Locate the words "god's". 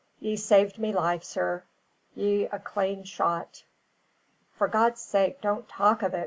4.67-4.99